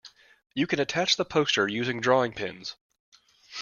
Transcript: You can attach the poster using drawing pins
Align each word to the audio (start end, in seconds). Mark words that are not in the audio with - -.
You 0.55 0.65
can 0.65 0.79
attach 0.79 1.15
the 1.15 1.25
poster 1.25 1.67
using 1.67 2.01
drawing 2.01 2.33
pins 2.33 2.75